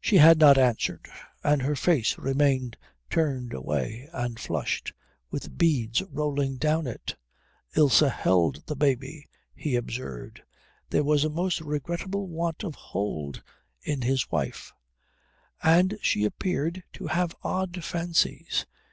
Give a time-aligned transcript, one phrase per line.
[0.00, 1.06] She had not answered,
[1.44, 2.76] and her face remained
[3.08, 4.92] turned away and flushed,
[5.30, 7.14] with beads rolling down it.
[7.76, 10.42] Ilse held the baby, he observed;
[10.90, 13.44] there was a most regrettable want of hold
[13.82, 14.72] in his wife.
[15.62, 18.66] And she appeared to have odd fancies.